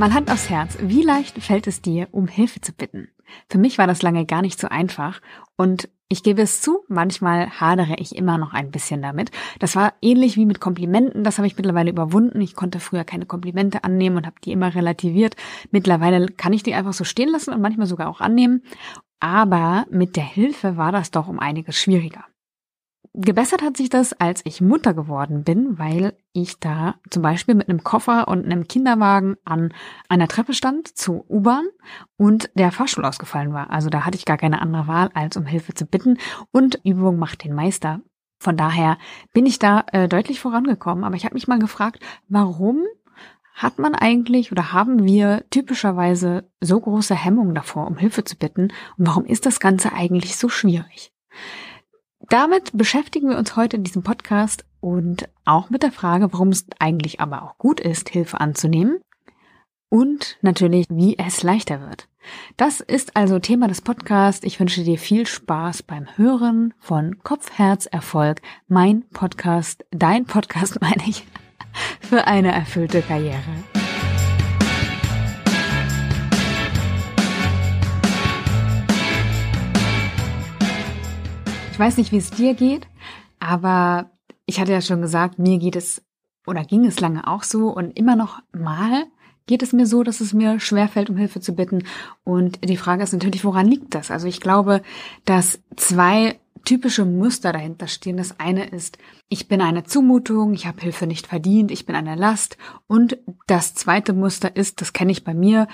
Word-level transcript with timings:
Mal 0.00 0.14
Hand 0.14 0.32
aufs 0.32 0.48
Herz, 0.48 0.78
wie 0.80 1.02
leicht 1.02 1.36
fällt 1.42 1.66
es 1.66 1.82
dir, 1.82 2.08
um 2.10 2.26
Hilfe 2.26 2.62
zu 2.62 2.72
bitten? 2.72 3.08
Für 3.50 3.58
mich 3.58 3.76
war 3.76 3.86
das 3.86 4.00
lange 4.00 4.24
gar 4.24 4.40
nicht 4.40 4.58
so 4.58 4.66
einfach 4.66 5.20
und 5.58 5.90
ich 6.08 6.22
gebe 6.22 6.40
es 6.40 6.62
zu, 6.62 6.86
manchmal 6.88 7.50
hadere 7.60 7.96
ich 7.98 8.16
immer 8.16 8.38
noch 8.38 8.54
ein 8.54 8.70
bisschen 8.70 9.02
damit. 9.02 9.30
Das 9.58 9.76
war 9.76 9.92
ähnlich 10.00 10.36
wie 10.36 10.46
mit 10.46 10.58
Komplimenten, 10.58 11.22
das 11.22 11.36
habe 11.36 11.46
ich 11.46 11.58
mittlerweile 11.58 11.90
überwunden. 11.90 12.40
Ich 12.40 12.54
konnte 12.54 12.80
früher 12.80 13.04
keine 13.04 13.26
Komplimente 13.26 13.84
annehmen 13.84 14.16
und 14.16 14.24
habe 14.24 14.40
die 14.42 14.52
immer 14.52 14.74
relativiert. 14.74 15.36
Mittlerweile 15.70 16.28
kann 16.28 16.54
ich 16.54 16.62
die 16.62 16.72
einfach 16.72 16.94
so 16.94 17.04
stehen 17.04 17.28
lassen 17.28 17.52
und 17.52 17.60
manchmal 17.60 17.86
sogar 17.86 18.08
auch 18.08 18.22
annehmen. 18.22 18.62
Aber 19.20 19.84
mit 19.90 20.16
der 20.16 20.24
Hilfe 20.24 20.78
war 20.78 20.92
das 20.92 21.10
doch 21.10 21.28
um 21.28 21.38
einiges 21.38 21.76
schwieriger. 21.76 22.24
Gebessert 23.12 23.62
hat 23.62 23.76
sich 23.76 23.90
das, 23.90 24.12
als 24.12 24.40
ich 24.44 24.60
Mutter 24.60 24.94
geworden 24.94 25.42
bin, 25.42 25.80
weil 25.80 26.16
ich 26.32 26.60
da 26.60 26.94
zum 27.10 27.22
Beispiel 27.22 27.56
mit 27.56 27.68
einem 27.68 27.82
Koffer 27.82 28.28
und 28.28 28.44
einem 28.44 28.68
Kinderwagen 28.68 29.34
an 29.44 29.74
einer 30.08 30.28
Treppe 30.28 30.54
stand 30.54 30.96
zur 30.96 31.28
U-Bahn 31.28 31.66
und 32.16 32.50
der 32.54 32.70
Fahrstuhl 32.70 33.04
ausgefallen 33.04 33.52
war. 33.52 33.70
Also 33.70 33.90
da 33.90 34.06
hatte 34.06 34.16
ich 34.16 34.26
gar 34.26 34.38
keine 34.38 34.62
andere 34.62 34.86
Wahl, 34.86 35.10
als 35.12 35.36
um 35.36 35.44
Hilfe 35.44 35.74
zu 35.74 35.86
bitten 35.86 36.18
und 36.52 36.78
Übung 36.84 37.18
macht 37.18 37.42
den 37.42 37.52
Meister. 37.52 38.00
Von 38.38 38.56
daher 38.56 38.96
bin 39.32 39.44
ich 39.44 39.58
da 39.58 39.84
äh, 39.92 40.08
deutlich 40.08 40.38
vorangekommen. 40.38 41.02
Aber 41.02 41.16
ich 41.16 41.24
habe 41.24 41.34
mich 41.34 41.48
mal 41.48 41.58
gefragt, 41.58 42.00
warum 42.28 42.84
hat 43.54 43.78
man 43.78 43.94
eigentlich 43.96 44.52
oder 44.52 44.72
haben 44.72 45.04
wir 45.04 45.44
typischerweise 45.50 46.48
so 46.60 46.80
große 46.80 47.14
Hemmungen 47.14 47.56
davor, 47.56 47.88
um 47.88 47.98
Hilfe 47.98 48.22
zu 48.22 48.36
bitten? 48.36 48.72
Und 48.96 49.06
warum 49.08 49.24
ist 49.24 49.46
das 49.46 49.58
Ganze 49.60 49.92
eigentlich 49.92 50.36
so 50.36 50.48
schwierig? 50.48 51.12
Damit 52.30 52.70
beschäftigen 52.72 53.28
wir 53.28 53.36
uns 53.36 53.56
heute 53.56 53.76
in 53.76 53.82
diesem 53.82 54.04
Podcast 54.04 54.64
und 54.78 55.28
auch 55.44 55.68
mit 55.68 55.82
der 55.82 55.90
Frage, 55.90 56.32
warum 56.32 56.50
es 56.50 56.64
eigentlich 56.78 57.18
aber 57.18 57.42
auch 57.42 57.58
gut 57.58 57.80
ist, 57.80 58.08
Hilfe 58.08 58.40
anzunehmen 58.40 59.00
und 59.88 60.38
natürlich, 60.40 60.86
wie 60.88 61.18
es 61.18 61.42
leichter 61.42 61.80
wird. 61.80 62.06
Das 62.56 62.78
ist 62.78 63.16
also 63.16 63.40
Thema 63.40 63.66
des 63.66 63.80
Podcasts. 63.80 64.44
Ich 64.44 64.60
wünsche 64.60 64.84
dir 64.84 64.96
viel 64.96 65.26
Spaß 65.26 65.82
beim 65.82 66.06
Hören 66.16 66.72
von 66.78 67.18
Kopf, 67.24 67.50
Herz, 67.58 67.86
Erfolg. 67.86 68.42
Mein 68.68 69.02
Podcast, 69.10 69.84
dein 69.90 70.24
Podcast 70.24 70.78
meine 70.80 71.02
ich, 71.08 71.26
für 72.00 72.28
eine 72.28 72.52
erfüllte 72.52 73.02
Karriere. 73.02 73.40
Weiß 81.80 81.96
nicht, 81.96 82.12
wie 82.12 82.18
es 82.18 82.30
dir 82.30 82.54
geht, 82.54 82.86
aber 83.40 84.10
ich 84.46 84.60
hatte 84.60 84.72
ja 84.72 84.80
schon 84.80 85.00
gesagt, 85.00 85.38
mir 85.38 85.58
geht 85.58 85.76
es 85.76 86.04
oder 86.46 86.64
ging 86.64 86.84
es 86.84 87.00
lange 87.00 87.26
auch 87.26 87.42
so 87.42 87.68
und 87.70 87.96
immer 87.98 88.16
noch 88.16 88.40
mal 88.52 89.06
geht 89.46 89.62
es 89.62 89.72
mir 89.72 89.86
so, 89.86 90.02
dass 90.04 90.20
es 90.20 90.32
mir 90.32 90.60
schwerfällt, 90.60 91.10
um 91.10 91.16
Hilfe 91.16 91.40
zu 91.40 91.54
bitten. 91.54 91.84
Und 92.22 92.68
die 92.68 92.76
Frage 92.76 93.02
ist 93.02 93.12
natürlich, 93.12 93.44
woran 93.44 93.66
liegt 93.66 93.94
das? 93.96 94.10
Also 94.10 94.28
ich 94.28 94.40
glaube, 94.40 94.82
dass 95.24 95.60
zwei 95.74 96.38
typische 96.64 97.04
Muster 97.04 97.52
dahinter 97.52 97.88
stehen. 97.88 98.16
Das 98.16 98.38
eine 98.38 98.66
ist, 98.66 98.98
ich 99.28 99.48
bin 99.48 99.60
eine 99.60 99.82
Zumutung, 99.84 100.52
ich 100.52 100.66
habe 100.66 100.80
Hilfe 100.82 101.06
nicht 101.06 101.26
verdient, 101.26 101.70
ich 101.70 101.86
bin 101.86 101.96
eine 101.96 102.14
Last. 102.14 102.58
Und 102.86 103.18
das 103.46 103.74
zweite 103.74 104.12
Muster 104.12 104.54
ist, 104.54 104.80
das 104.80 104.92
kenne 104.92 105.12
ich 105.12 105.24
bei 105.24 105.34
mir 105.34 105.66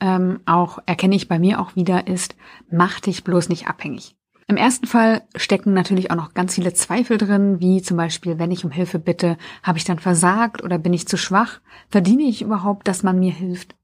ähm, 0.00 0.40
auch, 0.46 0.78
erkenne 0.86 1.16
ich 1.16 1.26
bei 1.26 1.38
mir 1.38 1.60
auch 1.60 1.74
wieder, 1.74 2.06
ist, 2.06 2.36
mach 2.70 3.00
dich 3.00 3.24
bloß 3.24 3.48
nicht 3.48 3.66
abhängig. 3.66 4.14
Im 4.46 4.56
ersten 4.56 4.86
Fall 4.86 5.22
stecken 5.36 5.72
natürlich 5.72 6.10
auch 6.10 6.16
noch 6.16 6.34
ganz 6.34 6.54
viele 6.54 6.74
Zweifel 6.74 7.16
drin, 7.16 7.60
wie 7.60 7.80
zum 7.80 7.96
Beispiel, 7.96 8.38
wenn 8.38 8.50
ich 8.50 8.64
um 8.64 8.70
Hilfe 8.70 8.98
bitte, 8.98 9.38
habe 9.62 9.78
ich 9.78 9.84
dann 9.84 9.98
versagt 9.98 10.62
oder 10.62 10.78
bin 10.78 10.92
ich 10.92 11.08
zu 11.08 11.16
schwach? 11.16 11.60
Verdiene 11.88 12.24
ich 12.24 12.42
überhaupt, 12.42 12.86
dass 12.86 13.02
man 13.02 13.18
mir 13.18 13.32
hilft? 13.32 13.74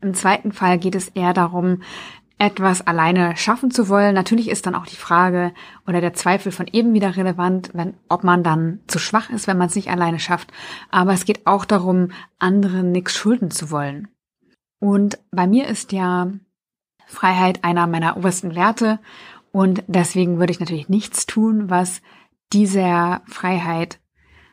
Im 0.00 0.14
zweiten 0.14 0.52
Fall 0.52 0.78
geht 0.78 0.94
es 0.94 1.08
eher 1.08 1.32
darum, 1.32 1.82
etwas 2.38 2.84
alleine 2.84 3.36
schaffen 3.36 3.70
zu 3.70 3.88
wollen. 3.88 4.14
Natürlich 4.14 4.48
ist 4.48 4.66
dann 4.66 4.74
auch 4.74 4.86
die 4.86 4.96
Frage 4.96 5.52
oder 5.86 6.00
der 6.00 6.12
Zweifel 6.12 6.50
von 6.50 6.66
eben 6.66 6.92
wieder 6.92 7.16
relevant, 7.16 7.70
wenn, 7.72 7.94
ob 8.08 8.24
man 8.24 8.42
dann 8.42 8.80
zu 8.88 8.98
schwach 8.98 9.30
ist, 9.30 9.46
wenn 9.46 9.58
man 9.58 9.68
es 9.68 9.76
nicht 9.76 9.90
alleine 9.90 10.18
schafft. 10.18 10.52
Aber 10.90 11.12
es 11.12 11.24
geht 11.24 11.46
auch 11.46 11.64
darum, 11.64 12.10
anderen 12.40 12.90
nichts 12.90 13.14
schulden 13.14 13.52
zu 13.52 13.70
wollen. 13.70 14.08
Und 14.80 15.20
bei 15.30 15.46
mir 15.46 15.68
ist 15.68 15.92
ja 15.92 16.32
Freiheit 17.06 17.62
einer 17.62 17.86
meiner 17.86 18.16
obersten 18.16 18.56
Werte 18.56 18.98
und 19.52 19.84
deswegen 19.86 20.38
würde 20.38 20.50
ich 20.50 20.60
natürlich 20.60 20.88
nichts 20.88 21.26
tun, 21.26 21.70
was 21.70 22.00
dieser 22.52 23.22
Freiheit 23.26 24.00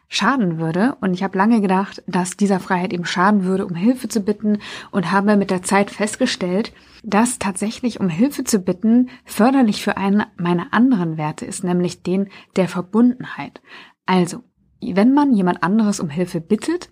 schaden 0.09 0.59
würde. 0.59 0.97
Und 1.01 1.13
ich 1.13 1.23
habe 1.23 1.37
lange 1.37 1.61
gedacht, 1.61 2.03
dass 2.07 2.35
dieser 2.35 2.59
Freiheit 2.59 2.91
eben 2.91 3.05
schaden 3.05 3.45
würde, 3.45 3.65
um 3.65 3.75
Hilfe 3.75 4.09
zu 4.09 4.21
bitten 4.21 4.59
und 4.91 5.11
habe 5.11 5.37
mit 5.37 5.51
der 5.51 5.61
Zeit 5.63 5.91
festgestellt, 5.91 6.73
dass 7.03 7.39
tatsächlich 7.39 7.99
um 7.99 8.09
Hilfe 8.09 8.43
zu 8.43 8.59
bitten 8.59 9.09
förderlich 9.23 9.83
für 9.83 9.97
einen 9.97 10.25
meiner 10.35 10.73
anderen 10.73 11.17
Werte 11.17 11.45
ist, 11.45 11.63
nämlich 11.63 12.03
den 12.03 12.29
der 12.55 12.67
Verbundenheit. 12.67 13.61
Also, 14.05 14.43
wenn 14.81 15.13
man 15.13 15.33
jemand 15.33 15.63
anderes 15.63 15.99
um 15.99 16.09
Hilfe 16.09 16.41
bittet 16.41 16.89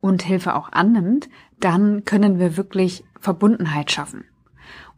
und 0.00 0.22
Hilfe 0.22 0.54
auch 0.54 0.70
annimmt, 0.70 1.28
dann 1.58 2.04
können 2.04 2.38
wir 2.38 2.56
wirklich 2.56 3.04
Verbundenheit 3.18 3.90
schaffen. 3.90 4.24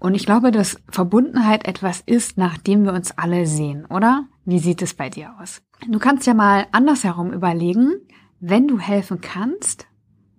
Und 0.03 0.17
ich 0.17 0.27
glaube, 0.27 0.51
dass 0.51 0.79
Verbundenheit 0.89 1.65
etwas 1.65 2.03
ist, 2.05 2.37
nach 2.37 2.59
dem 2.59 2.83
wir 2.83 2.93
uns 2.93 3.17
alle 3.17 3.47
sehen, 3.47 3.87
oder? 3.87 4.25
Wie 4.45 4.59
sieht 4.59 4.83
es 4.83 4.95
bei 4.95 5.09
dir 5.09 5.37
aus? 5.41 5.63
Du 5.89 6.01
kannst 6.01 6.27
ja 6.27 6.35
mal 6.35 6.67
andersherum 6.73 7.33
überlegen, 7.33 8.01
wenn 8.41 8.67
du 8.67 8.81
helfen 8.81 9.21
kannst, 9.21 9.87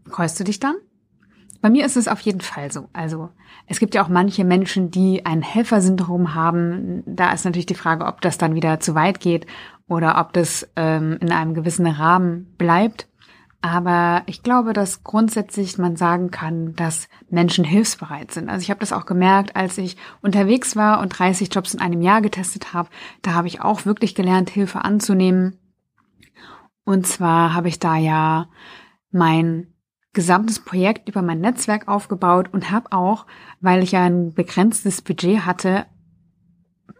freust 0.05 0.37
du 0.37 0.43
dich 0.43 0.59
dann? 0.59 0.75
Bei 1.61 1.69
mir 1.69 1.85
ist 1.85 1.95
es 1.95 2.09
auf 2.09 2.19
jeden 2.19 2.41
Fall 2.41 2.73
so. 2.73 2.89
Also 2.91 3.29
es 3.65 3.79
gibt 3.79 3.95
ja 3.95 4.03
auch 4.03 4.09
manche 4.09 4.43
Menschen, 4.43 4.91
die 4.91 5.25
ein 5.25 5.41
Helfersyndrom 5.41 6.35
haben. 6.35 7.01
Da 7.05 7.31
ist 7.31 7.45
natürlich 7.45 7.65
die 7.65 7.73
Frage, 7.73 8.03
ob 8.03 8.19
das 8.19 8.37
dann 8.37 8.55
wieder 8.55 8.81
zu 8.81 8.95
weit 8.95 9.21
geht 9.21 9.45
oder 9.87 10.19
ob 10.19 10.33
das 10.33 10.69
ähm, 10.75 11.19
in 11.21 11.31
einem 11.31 11.53
gewissen 11.53 11.87
Rahmen 11.87 12.53
bleibt. 12.57 13.07
Aber 13.65 14.23
ich 14.25 14.43
glaube, 14.43 14.73
dass 14.73 15.05
grundsätzlich 15.05 15.77
man 15.77 15.95
sagen 15.95 16.31
kann, 16.31 16.75
dass 16.75 17.07
Menschen 17.29 17.63
hilfsbereit 17.63 18.29
sind. 18.29 18.49
Also 18.49 18.61
ich 18.61 18.69
habe 18.69 18.81
das 18.81 18.91
auch 18.91 19.05
gemerkt, 19.05 19.55
als 19.55 19.77
ich 19.77 19.95
unterwegs 20.21 20.75
war 20.75 20.99
und 20.99 21.17
30 21.17 21.47
Jobs 21.55 21.73
in 21.73 21.79
einem 21.79 22.01
Jahr 22.01 22.21
getestet 22.21 22.73
habe. 22.73 22.89
Da 23.21 23.33
habe 23.33 23.47
ich 23.47 23.61
auch 23.61 23.85
wirklich 23.85 24.15
gelernt, 24.15 24.49
Hilfe 24.49 24.83
anzunehmen. 24.83 25.57
Und 26.83 27.07
zwar 27.07 27.53
habe 27.53 27.69
ich 27.69 27.79
da 27.79 27.95
ja 27.95 28.49
mein 29.11 29.67
gesamtes 30.11 30.59
Projekt 30.59 31.07
über 31.07 31.21
mein 31.21 31.39
Netzwerk 31.39 31.87
aufgebaut 31.87 32.49
und 32.51 32.69
habe 32.69 32.91
auch, 32.91 33.25
weil 33.61 33.81
ich 33.81 33.93
ja 33.93 34.03
ein 34.03 34.33
begrenztes 34.33 35.01
Budget 35.01 35.45
hatte, 35.45 35.85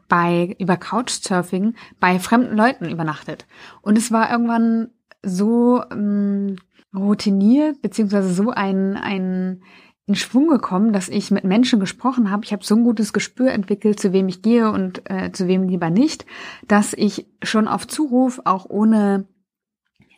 bei 0.07 0.55
über 0.59 0.77
Couchsurfing 0.77 1.75
bei 1.99 2.19
fremden 2.19 2.55
Leuten 2.55 2.89
übernachtet. 2.89 3.47
Und 3.81 3.97
es 3.97 4.13
war 4.13 4.31
irgendwann 4.31 4.91
so 5.23 5.81
ähm, 5.91 6.57
routiniert, 6.95 7.81
beziehungsweise 7.81 8.33
so 8.33 8.49
ein, 8.51 8.95
ein 8.97 9.61
in 10.05 10.15
Schwung 10.15 10.49
gekommen, 10.49 10.91
dass 10.91 11.07
ich 11.07 11.31
mit 11.31 11.45
Menschen 11.45 11.79
gesprochen 11.79 12.29
habe. 12.29 12.43
Ich 12.43 12.51
habe 12.51 12.63
so 12.63 12.75
ein 12.75 12.83
gutes 12.83 13.13
Gespür 13.13 13.51
entwickelt, 13.51 13.99
zu 13.99 14.11
wem 14.11 14.27
ich 14.27 14.41
gehe 14.41 14.69
und 14.69 15.09
äh, 15.09 15.31
zu 15.31 15.47
wem 15.47 15.63
lieber 15.63 15.89
nicht, 15.89 16.25
dass 16.67 16.93
ich 16.93 17.25
schon 17.41 17.69
auf 17.69 17.87
Zuruf, 17.87 18.41
auch 18.43 18.65
ohne 18.69 19.25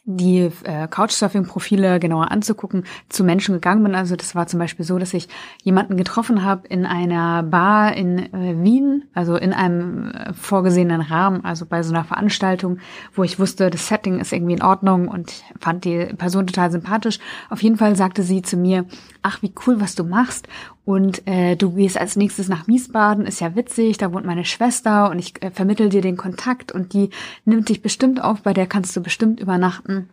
die 0.06 0.52
äh, 0.64 0.88
Couchsurfing-Profile 0.88 2.00
genauer 2.00 2.32
anzugucken, 2.32 2.84
zu 3.10 3.24
Menschen 3.24 3.56
gegangen 3.56 3.84
bin. 3.84 3.96
Also 3.96 4.16
das 4.16 4.36
war 4.36 4.46
zum 4.46 4.60
Beispiel 4.60 4.86
so, 4.86 5.00
dass 5.00 5.16
ich 5.16 5.28
jemanden 5.64 5.98
getroffen 5.98 6.44
habe 6.44 6.68
in 6.68 6.86
einer 6.86 7.42
Bar 7.42 7.96
in 7.96 8.32
äh, 8.34 8.64
Wien, 8.64 9.06
also 9.16 9.36
in 9.36 9.52
einem 9.52 10.12
äh, 10.12 10.34
vorgesehenen 10.34 11.02
Rahmen, 11.02 11.44
also 11.44 11.66
bei 11.66 11.82
so 11.82 11.92
einer 11.92 12.04
Veranstaltung, 12.04 12.78
wo 13.14 13.24
ich 13.24 13.40
wusste, 13.40 13.72
das 13.72 13.88
Setting 13.88 14.20
ist 14.20 14.32
irgendwie 14.32 14.54
in 14.54 14.64
Ordnung 14.64 15.08
und 15.08 15.32
ich 15.32 15.44
fand 15.60 15.86
die 15.86 16.06
Person 16.18 16.46
total 16.46 16.72
sympathisch. 16.72 17.18
Auf 17.50 17.64
jeden 17.64 17.78
Fall 17.78 17.96
sagte 17.96 18.22
sie 18.22 18.44
zu 18.44 18.58
mir, 18.58 18.86
ach, 19.24 19.42
wie 19.42 19.54
cool, 19.66 19.82
was 19.82 19.96
du 19.96 20.04
machst. 20.04 20.48
Und 20.86 21.28
äh, 21.28 21.56
du 21.56 21.72
gehst 21.72 22.00
als 22.00 22.16
nächstes 22.16 22.48
nach 22.48 22.68
Wiesbaden, 22.68 23.26
ist 23.26 23.42
ja 23.42 23.56
witzig, 23.56 23.98
da 23.98 24.14
wohnt 24.14 24.26
meine 24.26 24.46
Schwester 24.46 25.10
und 25.10 25.18
ich 25.18 25.42
äh, 25.44 25.50
vermittel 25.50 25.90
dir 25.90 26.02
den 26.02 26.16
Kontakt 26.16 26.72
und 26.72 26.94
die 26.94 27.10
nimmt 27.44 27.70
dich 27.70 27.82
bestimmt 27.82 28.24
auf, 28.24 28.44
bei 28.44 28.54
der 28.54 28.68
kannst 28.68 28.96
du 28.96 29.02
bestimmt 29.02 29.40
übernachten. 29.40 30.10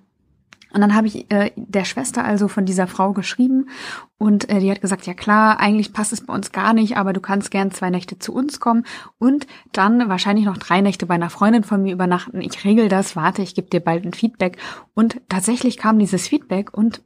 Und 0.72 0.80
dann 0.80 0.94
habe 0.94 1.06
ich 1.06 1.30
äh, 1.30 1.50
der 1.56 1.84
Schwester 1.84 2.24
also 2.24 2.48
von 2.48 2.64
dieser 2.64 2.86
Frau 2.86 3.12
geschrieben 3.12 3.68
und 4.16 4.48
äh, 4.48 4.60
die 4.60 4.70
hat 4.70 4.80
gesagt, 4.80 5.06
ja 5.06 5.12
klar, 5.12 5.60
eigentlich 5.60 5.92
passt 5.92 6.14
es 6.14 6.24
bei 6.24 6.32
uns 6.32 6.52
gar 6.52 6.72
nicht, 6.72 6.96
aber 6.96 7.12
du 7.12 7.20
kannst 7.20 7.50
gern 7.50 7.70
zwei 7.70 7.90
Nächte 7.90 8.18
zu 8.18 8.32
uns 8.32 8.58
kommen 8.58 8.86
und 9.18 9.46
dann 9.72 10.08
wahrscheinlich 10.08 10.46
noch 10.46 10.56
drei 10.56 10.80
Nächte 10.80 11.04
bei 11.04 11.14
einer 11.14 11.28
Freundin 11.28 11.64
von 11.64 11.82
mir 11.82 11.92
übernachten. 11.92 12.40
Ich 12.40 12.64
regel 12.64 12.88
das, 12.88 13.16
warte, 13.16 13.42
ich 13.42 13.54
gebe 13.54 13.68
dir 13.68 13.80
bald 13.80 14.06
ein 14.06 14.14
Feedback. 14.14 14.56
Und 14.94 15.20
tatsächlich 15.28 15.76
kam 15.76 15.98
dieses 15.98 16.26
Feedback 16.26 16.72
und 16.72 17.02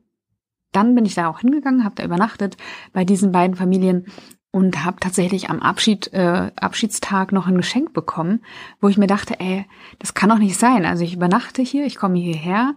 dann 0.77 0.95
bin 0.95 1.07
ich 1.07 1.15
da 1.15 1.29
auch 1.29 1.41
hingegangen, 1.41 1.85
habe 1.85 1.95
da 1.95 2.05
übernachtet 2.05 2.57
bei 2.93 3.05
diesen 3.05 3.33
beiden 3.33 3.57
Familien 3.57 4.07
und 4.51 4.85
habe 4.85 5.01
tatsächlich 5.01 5.51
am 5.51 5.61
Abschied, 5.61 6.13
äh, 6.13 6.51
Abschiedstag 6.57 7.33
noch 7.33 7.47
ein 7.47 7.57
Geschenk 7.57 7.93
bekommen, 7.93 8.43
wo 8.81 8.89
ich 8.89 8.99
mir 8.99 9.07
dachte, 9.07 9.41
ey, 9.41 9.67
das 9.99 10.15
kann 10.15 10.31
doch 10.31 10.39
nicht 10.39 10.59
sein. 10.59 10.85
Also 10.85 11.03
ich 11.03 11.15
übernachte 11.15 11.63
hier, 11.63 11.87
ich 11.87 11.97
komme 11.97 12.19
hierher, 12.19 12.75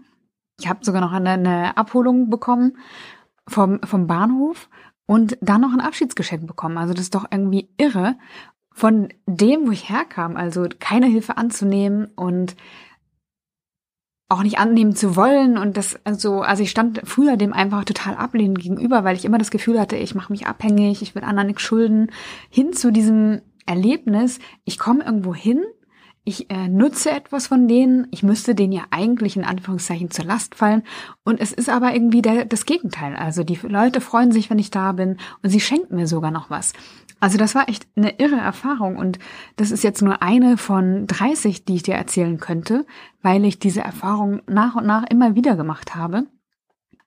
ich 0.59 0.67
habe 0.67 0.83
sogar 0.83 1.01
noch 1.01 1.11
eine, 1.11 1.31
eine 1.31 1.77
Abholung 1.77 2.29
bekommen 2.29 2.77
vom, 3.47 3.81
vom 3.83 4.07
Bahnhof 4.07 4.69
und 5.05 5.37
dann 5.41 5.61
noch 5.61 5.73
ein 5.73 5.81
Abschiedsgeschenk 5.81 6.47
bekommen. 6.47 6.77
Also 6.77 6.93
das 6.93 7.03
ist 7.03 7.15
doch 7.15 7.25
irgendwie 7.31 7.69
irre 7.77 8.17
von 8.71 9.09
dem, 9.25 9.67
wo 9.67 9.71
ich 9.71 9.89
herkam, 9.89 10.37
also 10.37 10.67
keine 10.79 11.07
Hilfe 11.07 11.37
anzunehmen 11.37 12.07
und 12.15 12.55
auch 14.29 14.43
nicht 14.43 14.59
annehmen 14.59 14.95
zu 14.95 15.15
wollen. 15.15 15.57
Und 15.57 15.75
das 15.75 15.99
also 16.05 16.41
also 16.41 16.63
ich 16.63 16.69
stand 16.69 17.01
früher 17.03 17.35
dem 17.35 17.51
einfach 17.51 17.83
total 17.83 18.15
ablehnend 18.15 18.59
gegenüber, 18.59 19.03
weil 19.03 19.15
ich 19.15 19.25
immer 19.25 19.39
das 19.39 19.51
Gefühl 19.51 19.79
hatte, 19.79 19.97
ich 19.97 20.15
mache 20.15 20.31
mich 20.31 20.47
abhängig, 20.47 21.01
ich 21.01 21.15
will 21.15 21.23
anderen 21.23 21.47
nichts 21.47 21.63
schulden, 21.63 22.11
hin 22.49 22.73
zu 22.73 22.91
diesem 22.91 23.41
Erlebnis, 23.65 24.39
ich 24.65 24.79
komme 24.79 25.03
irgendwo 25.03 25.35
hin 25.35 25.63
ich 26.29 26.51
äh, 26.51 26.67
nutze 26.67 27.09
etwas 27.09 27.47
von 27.47 27.67
denen, 27.67 28.07
ich 28.11 28.21
müsste 28.21 28.53
denen 28.53 28.71
ja 28.71 28.83
eigentlich 28.91 29.35
in 29.35 29.43
Anführungszeichen 29.43 30.11
zur 30.11 30.25
Last 30.25 30.53
fallen 30.53 30.83
und 31.23 31.41
es 31.41 31.51
ist 31.51 31.69
aber 31.69 31.91
irgendwie 31.91 32.21
der, 32.21 32.45
das 32.45 32.67
Gegenteil. 32.67 33.15
Also 33.15 33.43
die 33.43 33.57
Leute 33.63 33.99
freuen 33.99 34.31
sich, 34.31 34.51
wenn 34.51 34.59
ich 34.59 34.69
da 34.69 34.91
bin 34.91 35.17
und 35.41 35.49
sie 35.49 35.59
schenken 35.59 35.95
mir 35.95 36.05
sogar 36.05 36.29
noch 36.29 36.51
was. 36.51 36.73
Also 37.19 37.39
das 37.39 37.55
war 37.55 37.67
echt 37.67 37.87
eine 37.95 38.19
irre 38.19 38.37
Erfahrung 38.37 38.97
und 38.97 39.17
das 39.55 39.71
ist 39.71 39.83
jetzt 39.83 40.03
nur 40.03 40.21
eine 40.21 40.57
von 40.57 41.07
30, 41.07 41.65
die 41.65 41.77
ich 41.77 41.83
dir 41.83 41.95
erzählen 41.95 42.39
könnte, 42.39 42.85
weil 43.23 43.43
ich 43.43 43.57
diese 43.57 43.81
Erfahrung 43.81 44.43
nach 44.45 44.75
und 44.75 44.85
nach 44.85 45.05
immer 45.09 45.33
wieder 45.33 45.55
gemacht 45.55 45.95
habe. 45.95 46.27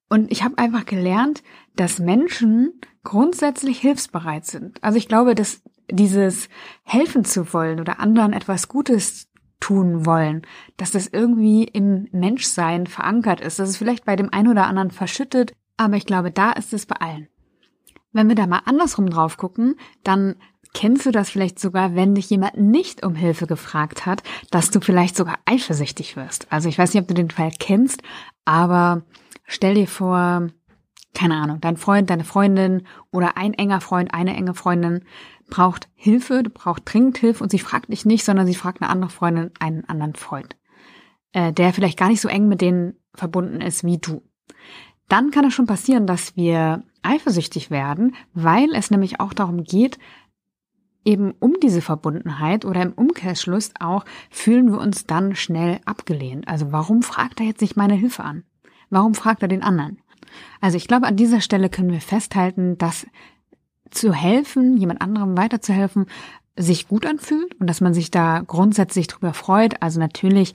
Und 0.09 0.33
ich 0.33 0.43
habe 0.43 0.59
einfach 0.59 0.85
gelernt, 0.85 1.45
dass 1.77 2.01
Menschen 2.01 2.81
grundsätzlich 3.05 3.79
hilfsbereit 3.81 4.47
sind. 4.47 4.83
Also 4.83 4.99
ich 4.99 5.07
glaube, 5.07 5.37
dass 5.37 5.63
dieses 5.93 6.49
helfen 6.83 7.25
zu 7.25 7.53
wollen 7.53 7.81
oder 7.81 8.01
anderen 8.01 8.33
etwas 8.33 8.69
Gutes 8.69 9.29
tun 9.61 10.05
wollen, 10.05 10.43
dass 10.77 10.91
das 10.91 11.07
irgendwie 11.07 11.65
im 11.65 12.09
Menschsein 12.11 12.87
verankert 12.87 13.41
ist. 13.41 13.59
Das 13.59 13.69
ist 13.69 13.77
vielleicht 13.77 14.05
bei 14.05 14.17
dem 14.17 14.33
einen 14.33 14.49
oder 14.49 14.67
anderen 14.67 14.91
verschüttet, 14.91 15.53
aber 15.77 15.97
ich 15.97 16.07
glaube, 16.07 16.31
da 16.31 16.53
ist 16.53 16.73
es 16.73 16.87
bei 16.87 16.97
allen. 16.97 17.29
Wenn 18.13 18.29
wir 18.29 18.35
da 18.35 18.47
mal 18.47 18.63
andersrum 18.67 19.09
drauf 19.09 19.37
gucken, 19.37 19.77
dann 20.03 20.35
kennst 20.75 21.07
du 21.07 21.11
das 21.11 21.31
vielleicht 21.31 21.59
sogar, 21.59 21.95
wenn 21.95 22.15
dich 22.15 22.29
jemand 22.31 22.57
nicht 22.57 23.05
um 23.05 23.15
Hilfe 23.15 23.47
gefragt 23.47 24.07
hat, 24.07 24.23
dass 24.51 24.71
du 24.71 24.81
vielleicht 24.81 25.17
sogar 25.17 25.39
eifersüchtig 25.45 26.17
wirst. 26.17 26.51
Also 26.51 26.69
ich 26.69 26.79
weiß 26.79 26.93
nicht, 26.93 27.03
ob 27.03 27.09
du 27.09 27.15
den 27.15 27.31
Fall 27.31 27.53
kennst, 27.59 28.03
aber 28.45 29.03
stell 29.47 29.75
dir 29.75 29.87
vor, 29.87 30.49
keine 31.15 31.37
Ahnung, 31.37 31.61
dein 31.61 31.77
Freund, 31.77 32.11
deine 32.11 32.25
Freundin 32.25 32.87
oder 33.11 33.37
ein 33.37 33.55
enger 33.55 33.81
Freund, 33.81 34.15
eine 34.15 34.35
enge 34.35 34.55
Freundin 34.55 35.05
braucht 35.53 35.91
Hilfe, 35.95 36.43
braucht 36.45 36.83
dringend 36.87 37.19
Hilfe 37.19 37.45
und 37.45 37.51
sie 37.51 37.59
fragt 37.59 37.93
dich 37.93 38.07
nicht, 38.07 38.25
sondern 38.25 38.47
sie 38.47 38.55
fragt 38.55 38.81
eine 38.81 38.91
andere 38.91 39.11
Freundin, 39.11 39.51
einen 39.61 39.85
anderen 39.85 40.15
Freund, 40.15 40.57
äh, 41.33 41.53
der 41.53 41.75
vielleicht 41.75 41.99
gar 41.99 42.09
nicht 42.09 42.23
so 42.23 42.29
eng 42.29 42.49
mit 42.49 42.63
denen 42.63 42.95
verbunden 43.15 43.61
ist 43.61 43.85
wie 43.85 43.99
du. 43.99 44.23
Dann 45.09 45.31
kann 45.31 45.45
es 45.45 45.53
schon 45.53 45.67
passieren, 45.67 46.07
dass 46.07 46.37
wir 46.37 46.85
eifersüchtig 47.03 47.71
werden, 47.71 48.15
weil 48.33 48.75
es 48.75 48.91
nämlich 48.91 49.21
auch 49.21 49.35
darum 49.35 49.63
geht, 49.63 49.99
eben 51.05 51.33
um 51.33 51.57
diese 51.63 51.83
Verbundenheit 51.83 52.65
oder 52.65 52.81
im 52.81 52.95
Umkehrschluss 52.95 53.73
auch 53.79 54.07
fühlen 54.31 54.73
wir 54.73 54.81
uns 54.81 55.05
dann 55.05 55.37
schnell 55.37 55.81
abgelehnt. 55.85 56.49
Also 56.49 56.73
warum 56.73 57.03
fragt 57.03 57.41
er 57.41 57.47
jetzt 57.47 57.61
nicht 57.61 57.77
meine 57.77 57.95
Hilfe 57.95 58.25
an? 58.25 58.45
Warum 58.89 59.13
fragt 59.13 59.43
er 59.43 59.49
den 59.49 59.63
anderen? 59.63 60.01
Also 60.63 60.79
ich 60.79 60.89
glaube, 60.89 61.07
an 61.07 61.17
dieser 61.17 61.43
Stelle 61.43 61.69
können 61.69 61.93
wir 61.93 62.01
festhalten, 62.01 62.79
dass 62.79 63.07
zu 63.93 64.13
helfen, 64.13 64.77
jemand 64.77 65.01
anderem 65.01 65.37
weiterzuhelfen, 65.37 66.07
sich 66.57 66.89
gut 66.89 67.07
anfühlt 67.07 67.55
und 67.61 67.69
dass 67.69 67.81
man 67.81 67.95
sich 67.95 68.11
da 68.11 68.43
grundsätzlich 68.47 69.07
drüber 69.07 69.33
freut. 69.33 69.81
Also 69.81 70.01
natürlich 70.01 70.55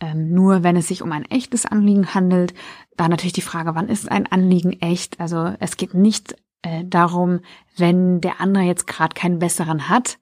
ähm, 0.00 0.32
nur, 0.32 0.62
wenn 0.62 0.76
es 0.76 0.88
sich 0.88 1.02
um 1.02 1.12
ein 1.12 1.24
echtes 1.24 1.66
Anliegen 1.66 2.14
handelt. 2.14 2.54
Da 2.96 3.08
natürlich 3.08 3.32
die 3.32 3.40
Frage, 3.42 3.74
wann 3.74 3.88
ist 3.88 4.10
ein 4.10 4.30
Anliegen 4.30 4.72
echt? 4.80 5.20
Also 5.20 5.54
es 5.60 5.76
geht 5.76 5.94
nicht 5.94 6.36
äh, 6.62 6.84
darum, 6.84 7.40
wenn 7.76 8.20
der 8.20 8.40
andere 8.40 8.64
jetzt 8.64 8.86
gerade 8.86 9.14
keinen 9.14 9.38
besseren 9.38 9.88
hat 9.88 10.18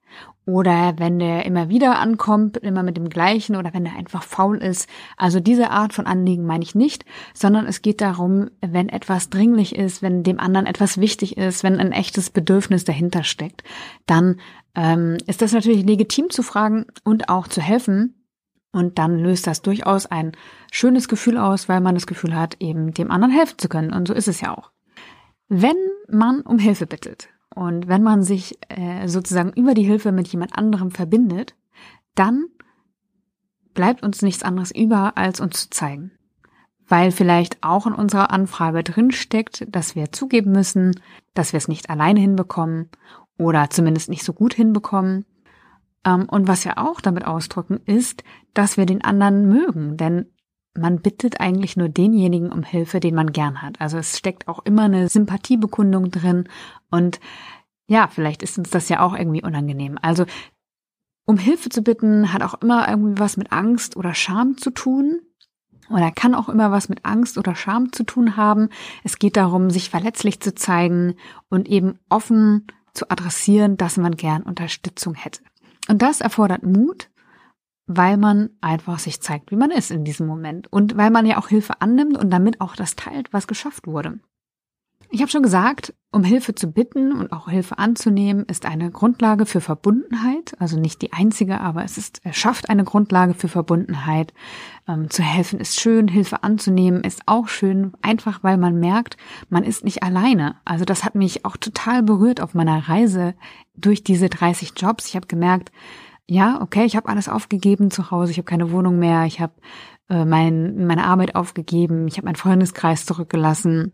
oder 0.47 0.93
wenn 0.97 1.19
der 1.19 1.45
immer 1.45 1.67
wieder 1.67 1.99
ankommt, 1.99 2.55
immer 2.57 2.81
mit 2.81 2.95
dem 2.95 3.09
gleichen 3.09 3.57
oder 3.57 3.73
wenn 3.73 3.83
der 3.83 3.97
einfach 3.97 4.23
faul 4.23 4.57
ist. 4.59 4.87
Also 5.17 5.41
diese 5.41 5.71
Art 5.71 5.93
von 5.93 6.07
Anliegen 6.07 6.45
meine 6.45 6.63
ich 6.63 6.73
nicht, 6.73 7.03
sondern 7.33 7.65
es 7.65 7.81
geht 7.81 7.99
darum, 7.99 8.49
wenn 8.61 8.87
etwas 8.87 9.29
dringlich 9.29 9.75
ist, 9.75 10.01
wenn 10.01 10.23
dem 10.23 10.39
anderen 10.39 10.65
etwas 10.65 10.99
wichtig 10.99 11.35
ist, 11.37 11.63
wenn 11.63 11.79
ein 11.79 11.91
echtes 11.91 12.29
Bedürfnis 12.29 12.85
dahinter 12.85 13.25
steckt, 13.25 13.63
dann 14.05 14.39
ähm, 14.73 15.17
ist 15.27 15.41
das 15.41 15.51
natürlich 15.51 15.83
legitim 15.83 16.29
zu 16.29 16.43
fragen 16.43 16.85
und 17.03 17.27
auch 17.27 17.47
zu 17.49 17.61
helfen. 17.61 18.13
Und 18.71 18.99
dann 18.99 19.17
löst 19.17 19.47
das 19.47 19.61
durchaus 19.61 20.05
ein 20.05 20.31
schönes 20.71 21.07
Gefühl 21.07 21.37
aus, 21.37 21.67
weil 21.67 21.81
man 21.81 21.95
das 21.95 22.07
Gefühl 22.07 22.35
hat, 22.35 22.55
eben 22.59 22.93
dem 22.93 23.11
anderen 23.11 23.33
helfen 23.33 23.57
zu 23.57 23.67
können. 23.69 23.91
Und 23.91 24.07
so 24.07 24.13
ist 24.13 24.27
es 24.27 24.39
ja 24.39 24.55
auch. 24.55 24.71
Wenn 25.47 25.77
man 26.09 26.41
um 26.41 26.59
Hilfe 26.59 26.87
bittet, 26.87 27.29
und 27.57 27.87
wenn 27.87 28.03
man 28.03 28.21
sich 28.21 28.59
äh, 28.69 29.07
sozusagen 29.07 29.51
über 29.53 29.73
die 29.73 29.81
Hilfe 29.81 30.11
mit 30.11 30.27
jemand 30.27 30.55
anderem 30.55 30.91
verbindet, 30.91 31.55
dann 32.13 32.45
bleibt 33.73 34.03
uns 34.03 34.21
nichts 34.21 34.43
anderes 34.43 34.69
über, 34.69 35.17
als 35.17 35.39
uns 35.39 35.61
zu 35.61 35.69
zeigen. 35.71 36.11
Weil 36.87 37.11
vielleicht 37.11 37.57
auch 37.63 37.87
in 37.87 37.93
unserer 37.93 38.29
Anfrage 38.29 38.83
drinsteckt, 38.83 39.65
dass 39.69 39.95
wir 39.95 40.11
zugeben 40.11 40.51
müssen, 40.51 40.99
dass 41.33 41.51
wir 41.51 41.57
es 41.57 41.67
nicht 41.67 41.89
alleine 41.89 42.19
hinbekommen 42.19 42.89
oder 43.39 43.71
zumindest 43.71 44.09
nicht 44.09 44.23
so 44.23 44.33
gut 44.33 44.53
hinbekommen. 44.53 45.25
Ähm, 46.05 46.29
und 46.29 46.47
was 46.47 46.63
wir 46.63 46.77
auch 46.77 47.01
damit 47.01 47.25
ausdrücken, 47.25 47.79
ist, 47.87 48.23
dass 48.53 48.77
wir 48.77 48.85
den 48.85 49.03
anderen 49.03 49.49
mögen. 49.49 49.97
Denn 49.97 50.27
man 50.77 51.01
bittet 51.01 51.39
eigentlich 51.39 51.75
nur 51.77 51.89
denjenigen 51.89 52.51
um 52.51 52.63
Hilfe, 52.63 52.99
den 52.99 53.15
man 53.15 53.31
gern 53.31 53.61
hat. 53.61 53.81
Also 53.81 53.97
es 53.97 54.17
steckt 54.17 54.47
auch 54.47 54.59
immer 54.65 54.83
eine 54.83 55.09
Sympathiebekundung 55.09 56.11
drin 56.11 56.47
und 56.91 57.19
ja, 57.87 58.07
vielleicht 58.07 58.43
ist 58.43 58.57
uns 58.57 58.69
das 58.69 58.89
ja 58.89 58.99
auch 58.99 59.15
irgendwie 59.15 59.43
unangenehm. 59.43 59.97
Also 60.01 60.25
um 61.25 61.37
Hilfe 61.37 61.69
zu 61.69 61.81
bitten 61.81 62.31
hat 62.33 62.41
auch 62.41 62.55
immer 62.61 62.87
irgendwie 62.87 63.19
was 63.19 63.37
mit 63.37 63.51
Angst 63.51 63.97
oder 63.97 64.13
Scham 64.13 64.57
zu 64.57 64.71
tun. 64.71 65.21
Oder 65.89 66.11
kann 66.11 66.35
auch 66.35 66.49
immer 66.49 66.71
was 66.71 66.89
mit 66.89 67.05
Angst 67.05 67.37
oder 67.37 67.55
Scham 67.55 67.93
zu 67.93 68.03
tun 68.03 68.35
haben. 68.35 68.69
Es 69.05 69.19
geht 69.19 69.37
darum, 69.37 69.69
sich 69.69 69.89
verletzlich 69.89 70.41
zu 70.41 70.53
zeigen 70.53 71.15
und 71.49 71.69
eben 71.69 71.99
offen 72.09 72.67
zu 72.93 73.09
adressieren, 73.09 73.77
dass 73.77 73.95
man 73.95 74.15
gern 74.15 74.43
Unterstützung 74.43 75.13
hätte. 75.15 75.41
Und 75.87 76.01
das 76.01 76.19
erfordert 76.19 76.63
Mut 76.63 77.09
weil 77.87 78.17
man 78.17 78.49
einfach 78.61 78.99
sich 78.99 79.21
zeigt, 79.21 79.51
wie 79.51 79.55
man 79.55 79.71
ist 79.71 79.91
in 79.91 80.03
diesem 80.03 80.27
Moment 80.27 80.71
und 80.71 80.97
weil 80.97 81.09
man 81.09 81.25
ja 81.25 81.37
auch 81.37 81.47
Hilfe 81.47 81.81
annimmt 81.81 82.17
und 82.17 82.29
damit 82.29 82.61
auch 82.61 82.75
das 82.75 82.95
teilt, 82.95 83.31
was 83.31 83.47
geschafft 83.47 83.87
wurde. 83.87 84.19
Ich 85.09 85.21
habe 85.21 85.31
schon 85.31 85.43
gesagt, 85.43 85.93
um 86.11 86.25
Hilfe 86.25 86.53
zu 86.53 86.69
bitten 86.69 87.13
und 87.13 87.31
auch 87.31 87.47
Hilfe 87.47 87.77
anzunehmen, 87.77 88.43
ist 88.45 88.65
eine 88.65 88.91
Grundlage 88.91 89.45
für 89.45 89.61
Verbundenheit, 89.61 90.53
also 90.59 90.77
nicht 90.77 91.01
die 91.01 91.13
einzige, 91.13 91.61
aber 91.61 91.85
es 91.85 91.97
ist, 91.97 92.19
es 92.25 92.35
schafft 92.35 92.69
eine 92.69 92.83
Grundlage 92.83 93.33
für 93.33 93.47
Verbundenheit. 93.47 94.33
Ähm, 94.85 95.09
zu 95.09 95.23
helfen 95.23 95.61
ist 95.61 95.79
schön, 95.79 96.09
Hilfe 96.09 96.43
anzunehmen 96.43 97.05
ist 97.05 97.21
auch 97.25 97.47
schön, 97.47 97.93
einfach 98.01 98.43
weil 98.43 98.57
man 98.57 98.79
merkt, 98.81 99.15
man 99.49 99.63
ist 99.63 99.85
nicht 99.85 100.03
alleine. 100.03 100.57
Also 100.65 100.83
das 100.83 101.05
hat 101.05 101.15
mich 101.15 101.45
auch 101.45 101.55
total 101.55 102.03
berührt 102.03 102.41
auf 102.41 102.53
meiner 102.53 102.89
Reise 102.89 103.33
durch 103.75 104.03
diese 104.03 104.27
30 104.27 104.73
Jobs. 104.75 105.07
Ich 105.07 105.15
habe 105.15 105.27
gemerkt, 105.27 105.71
ja, 106.29 106.61
okay, 106.61 106.85
ich 106.85 106.95
habe 106.95 107.09
alles 107.09 107.29
aufgegeben 107.29 107.89
zu 107.89 108.11
Hause, 108.11 108.31
ich 108.31 108.37
habe 108.37 108.45
keine 108.49 108.71
Wohnung 108.71 108.99
mehr, 108.99 109.25
ich 109.25 109.39
habe 109.39 109.53
äh, 110.09 110.25
mein, 110.25 110.85
meine 110.85 111.05
Arbeit 111.05 111.35
aufgegeben, 111.35 112.07
ich 112.07 112.17
habe 112.17 112.25
meinen 112.25 112.35
Freundeskreis 112.35 113.05
zurückgelassen, 113.05 113.93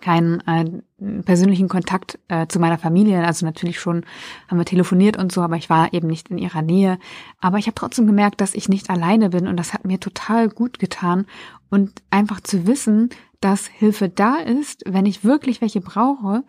keinen 0.00 0.40
äh, 0.46 1.22
persönlichen 1.22 1.68
Kontakt 1.68 2.18
äh, 2.28 2.46
zu 2.46 2.58
meiner 2.58 2.78
Familie, 2.78 3.24
also 3.24 3.46
natürlich 3.46 3.80
schon 3.80 4.04
haben 4.48 4.58
wir 4.58 4.64
telefoniert 4.64 5.16
und 5.16 5.32
so, 5.32 5.42
aber 5.42 5.56
ich 5.56 5.70
war 5.70 5.92
eben 5.92 6.08
nicht 6.08 6.28
in 6.28 6.38
ihrer 6.38 6.62
Nähe. 6.62 6.98
Aber 7.40 7.58
ich 7.58 7.66
habe 7.66 7.74
trotzdem 7.74 8.06
gemerkt, 8.06 8.40
dass 8.40 8.54
ich 8.54 8.68
nicht 8.68 8.90
alleine 8.90 9.30
bin 9.30 9.46
und 9.46 9.56
das 9.56 9.72
hat 9.72 9.84
mir 9.84 10.00
total 10.00 10.48
gut 10.48 10.78
getan. 10.78 11.26
Und 11.70 12.02
einfach 12.10 12.40
zu 12.40 12.66
wissen, 12.66 13.10
dass 13.40 13.66
Hilfe 13.66 14.08
da 14.08 14.36
ist, 14.36 14.82
wenn 14.86 15.06
ich 15.06 15.24
wirklich 15.24 15.60
welche 15.60 15.80
brauche 15.80 16.44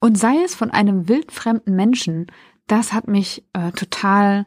und 0.00 0.16
sei 0.16 0.36
es 0.44 0.54
von 0.54 0.70
einem 0.70 1.08
wildfremden 1.08 1.74
Menschen, 1.74 2.26
das 2.68 2.92
hat 2.92 3.08
mich 3.08 3.44
äh, 3.52 3.72
total 3.72 4.46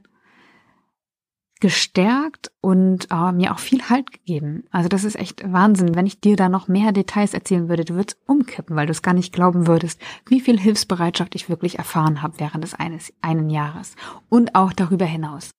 gestärkt 1.61 2.51
und 2.59 3.07
äh, 3.11 3.31
mir 3.31 3.53
auch 3.53 3.59
viel 3.59 3.87
Halt 3.87 4.11
gegeben. 4.11 4.63
Also 4.71 4.89
das 4.89 5.03
ist 5.03 5.15
echt 5.15 5.49
Wahnsinn. 5.49 5.95
Wenn 5.95 6.07
ich 6.07 6.19
dir 6.19 6.35
da 6.35 6.49
noch 6.49 6.67
mehr 6.67 6.91
Details 6.91 7.33
erzählen 7.33 7.69
würde, 7.69 7.85
du 7.85 7.93
würdest 7.93 8.17
umkippen, 8.25 8.75
weil 8.75 8.87
du 8.87 8.91
es 8.91 9.03
gar 9.03 9.13
nicht 9.13 9.31
glauben 9.31 9.67
würdest, 9.67 10.01
wie 10.25 10.41
viel 10.41 10.59
Hilfsbereitschaft 10.59 11.35
ich 11.35 11.49
wirklich 11.49 11.77
erfahren 11.77 12.21
habe 12.21 12.39
während 12.39 12.63
des 12.63 12.73
eines 12.73 13.13
einen 13.21 13.49
Jahres 13.49 13.95
und 14.27 14.55
auch 14.55 14.73
darüber 14.73 15.05
hinaus. 15.05 15.51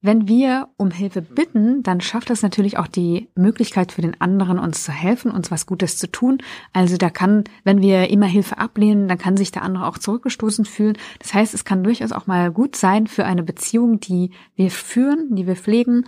Wenn 0.00 0.28
wir 0.28 0.68
um 0.76 0.92
Hilfe 0.92 1.22
bitten, 1.22 1.82
dann 1.82 2.00
schafft 2.00 2.30
das 2.30 2.42
natürlich 2.42 2.78
auch 2.78 2.86
die 2.86 3.28
Möglichkeit 3.34 3.90
für 3.90 4.00
den 4.00 4.20
anderen, 4.20 4.60
uns 4.60 4.84
zu 4.84 4.92
helfen, 4.92 5.32
uns 5.32 5.50
was 5.50 5.66
Gutes 5.66 5.96
zu 5.96 6.06
tun. 6.06 6.38
Also 6.72 6.96
da 6.96 7.10
kann, 7.10 7.42
wenn 7.64 7.82
wir 7.82 8.08
immer 8.08 8.26
Hilfe 8.26 8.58
ablehnen, 8.58 9.08
dann 9.08 9.18
kann 9.18 9.36
sich 9.36 9.50
der 9.50 9.62
andere 9.62 9.88
auch 9.88 9.98
zurückgestoßen 9.98 10.64
fühlen. 10.66 10.96
Das 11.18 11.34
heißt, 11.34 11.52
es 11.52 11.64
kann 11.64 11.82
durchaus 11.82 12.12
auch 12.12 12.28
mal 12.28 12.52
gut 12.52 12.76
sein 12.76 13.08
für 13.08 13.24
eine 13.24 13.42
Beziehung, 13.42 13.98
die 13.98 14.30
wir 14.54 14.70
führen, 14.70 15.34
die 15.34 15.48
wir 15.48 15.56
pflegen, 15.56 16.04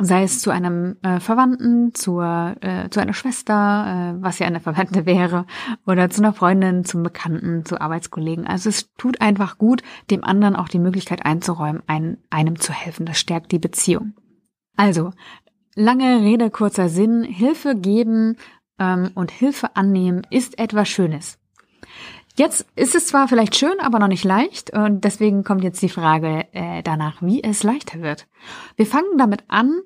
sei 0.00 0.22
es 0.22 0.40
zu 0.40 0.50
einem 0.50 0.96
äh, 1.02 1.20
Verwandten, 1.20 1.94
zur, 1.94 2.56
äh, 2.60 2.88
zu 2.90 3.00
einer 3.00 3.12
Schwester, 3.12 4.14
äh, 4.16 4.22
was 4.22 4.38
ja 4.38 4.46
eine 4.46 4.60
Verwandte 4.60 5.06
wäre, 5.06 5.46
oder 5.86 6.10
zu 6.10 6.22
einer 6.22 6.32
Freundin, 6.32 6.84
zum 6.84 7.02
Bekannten, 7.02 7.64
zu 7.64 7.80
Arbeitskollegen. 7.80 8.46
Also 8.46 8.68
es 8.68 8.92
tut 8.94 9.20
einfach 9.20 9.58
gut, 9.58 9.82
dem 10.10 10.24
anderen 10.24 10.56
auch 10.56 10.68
die 10.68 10.78
Möglichkeit 10.78 11.24
einzuräumen, 11.24 11.82
ein, 11.86 12.18
einem 12.30 12.58
zu 12.58 12.72
helfen. 12.72 13.06
Das 13.06 13.18
stärkt 13.18 13.52
die 13.52 13.58
Beziehung. 13.58 14.14
Also, 14.76 15.12
lange 15.74 16.20
Rede, 16.22 16.50
kurzer 16.50 16.88
Sinn, 16.88 17.22
Hilfe 17.22 17.74
geben 17.74 18.36
ähm, 18.78 19.10
und 19.14 19.30
Hilfe 19.30 19.76
annehmen 19.76 20.22
ist 20.30 20.58
etwas 20.58 20.88
Schönes. 20.88 21.39
Jetzt 22.40 22.64
ist 22.74 22.94
es 22.94 23.08
zwar 23.08 23.28
vielleicht 23.28 23.54
schön, 23.54 23.80
aber 23.80 23.98
noch 23.98 24.08
nicht 24.08 24.24
leicht 24.24 24.70
und 24.70 25.04
deswegen 25.04 25.44
kommt 25.44 25.62
jetzt 25.62 25.82
die 25.82 25.90
Frage 25.90 26.46
äh, 26.52 26.82
danach, 26.82 27.20
wie 27.20 27.44
es 27.44 27.64
leichter 27.64 28.00
wird. 28.00 28.28
Wir 28.76 28.86
fangen 28.86 29.18
damit 29.18 29.44
an, 29.48 29.78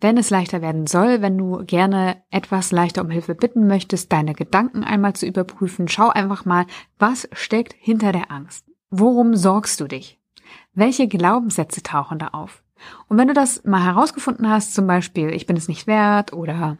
wenn 0.00 0.16
es 0.16 0.30
leichter 0.30 0.62
werden 0.62 0.86
soll, 0.86 1.22
wenn 1.22 1.36
du 1.36 1.64
gerne 1.64 2.22
etwas 2.30 2.70
leichter 2.70 3.02
um 3.02 3.10
Hilfe 3.10 3.34
bitten 3.34 3.66
möchtest, 3.66 4.12
deine 4.12 4.34
Gedanken 4.34 4.84
einmal 4.84 5.14
zu 5.14 5.26
überprüfen. 5.26 5.88
Schau 5.88 6.08
einfach 6.08 6.44
mal, 6.44 6.66
was 7.00 7.28
steckt 7.32 7.74
hinter 7.76 8.12
der 8.12 8.30
Angst? 8.30 8.64
Worum 8.90 9.34
sorgst 9.34 9.80
du 9.80 9.88
dich? 9.88 10.20
Welche 10.74 11.08
Glaubenssätze 11.08 11.82
tauchen 11.82 12.20
da 12.20 12.28
auf? 12.28 12.62
Und 13.08 13.18
wenn 13.18 13.26
du 13.26 13.34
das 13.34 13.64
mal 13.64 13.82
herausgefunden 13.82 14.48
hast, 14.48 14.72
zum 14.72 14.86
Beispiel, 14.86 15.30
ich 15.30 15.46
bin 15.46 15.56
es 15.56 15.66
nicht 15.66 15.88
wert 15.88 16.32
oder 16.32 16.78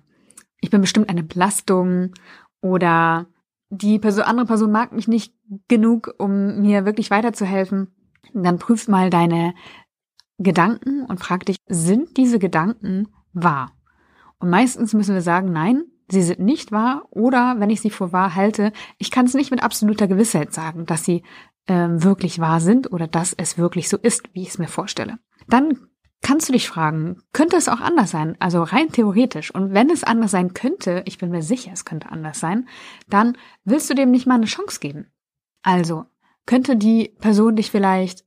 ich 0.60 0.70
bin 0.70 0.80
bestimmt 0.80 1.08
eine 1.08 1.24
Belastung 1.24 2.12
oder 2.60 3.26
die 3.70 3.98
Person, 3.98 4.24
andere 4.24 4.46
Person 4.46 4.72
mag 4.72 4.92
mich 4.92 5.08
nicht 5.08 5.34
genug, 5.68 6.14
um 6.18 6.60
mir 6.60 6.84
wirklich 6.84 7.10
weiterzuhelfen, 7.10 7.88
dann 8.34 8.58
prüf 8.58 8.88
mal 8.88 9.10
deine 9.10 9.54
Gedanken 10.38 11.04
und 11.04 11.20
frag 11.20 11.44
dich, 11.46 11.56
sind 11.66 12.16
diese 12.16 12.38
Gedanken 12.38 13.08
wahr? 13.32 13.72
Und 14.38 14.50
meistens 14.50 14.94
müssen 14.94 15.14
wir 15.14 15.22
sagen, 15.22 15.52
nein, 15.52 15.84
sie 16.10 16.22
sind 16.22 16.40
nicht 16.40 16.72
wahr 16.72 17.06
oder 17.10 17.56
wenn 17.58 17.70
ich 17.70 17.80
sie 17.80 17.90
für 17.90 18.12
wahr 18.12 18.34
halte, 18.34 18.72
ich 18.98 19.10
kann 19.10 19.26
es 19.26 19.34
nicht 19.34 19.50
mit 19.50 19.62
absoluter 19.62 20.06
Gewissheit 20.06 20.52
sagen, 20.52 20.86
dass 20.86 21.04
sie 21.04 21.22
ähm, 21.66 22.02
wirklich 22.02 22.38
wahr 22.38 22.60
sind 22.60 22.92
oder 22.92 23.06
dass 23.06 23.34
es 23.34 23.58
wirklich 23.58 23.88
so 23.88 23.96
ist, 23.96 24.32
wie 24.32 24.42
ich 24.42 24.50
es 24.50 24.58
mir 24.58 24.68
vorstelle. 24.68 25.18
Dann 25.48 25.87
kannst 26.22 26.48
du 26.48 26.52
dich 26.52 26.68
fragen, 26.68 27.22
könnte 27.32 27.56
es 27.56 27.68
auch 27.68 27.80
anders 27.80 28.10
sein? 28.10 28.36
Also 28.40 28.62
rein 28.62 28.90
theoretisch. 28.90 29.54
Und 29.54 29.74
wenn 29.74 29.90
es 29.90 30.04
anders 30.04 30.30
sein 30.30 30.54
könnte, 30.54 31.02
ich 31.06 31.18
bin 31.18 31.30
mir 31.30 31.42
sicher, 31.42 31.70
es 31.72 31.84
könnte 31.84 32.10
anders 32.10 32.40
sein, 32.40 32.68
dann 33.08 33.36
willst 33.64 33.88
du 33.90 33.94
dem 33.94 34.10
nicht 34.10 34.26
mal 34.26 34.34
eine 34.34 34.46
Chance 34.46 34.80
geben. 34.80 35.12
Also, 35.62 36.04
könnte 36.46 36.76
die 36.76 37.14
Person 37.20 37.56
dich 37.56 37.70
vielleicht 37.70 38.24